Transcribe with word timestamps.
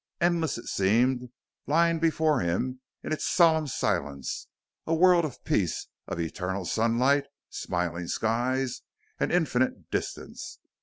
Endless 0.19 0.57
it 0.57 0.65
seemed, 0.65 1.29
lying 1.67 1.99
before 1.99 2.39
him 2.39 2.81
in 3.03 3.13
its 3.13 3.23
solemn 3.27 3.67
silence; 3.67 4.47
a 4.87 4.95
world 4.95 5.25
of 5.25 5.43
peace, 5.43 5.89
of 6.07 6.19
eternal 6.19 6.65
sunlight, 6.65 7.27
smiling 7.51 8.07
skies, 8.07 8.81
and 9.19 9.31
infinite 9.31 9.91
distance. 9.91 10.57